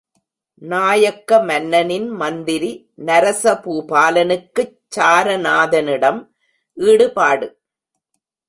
[0.61, 2.71] நாயக்க மன்னனின் மந்திரி
[3.05, 6.19] நரச பூபாலனுக்குச் சாரநாதனிடம்
[6.77, 7.49] ஈடுபாடு.